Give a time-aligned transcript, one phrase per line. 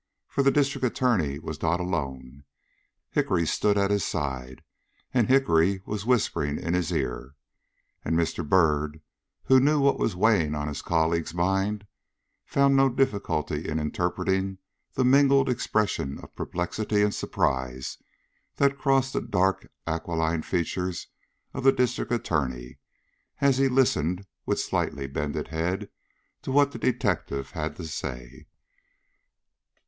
[0.27, 2.43] For the District Attorney was not alone.
[3.11, 4.63] Hickory stood at his side,
[5.13, 7.35] and Hickory was whispering in his ear,
[8.03, 8.43] and Mr.
[8.43, 8.99] Byrd,
[9.43, 11.85] who knew what was weighing on his colleague's mind,
[12.47, 14.57] found no difficulty in interpreting
[14.95, 17.99] the mingled expression of perplexity and surprise
[18.55, 21.09] that crossed the dark, aquiline features
[21.53, 22.79] of the District Attorney
[23.39, 25.91] as he listened with slightly bended head
[26.41, 28.47] to what the detective had to say.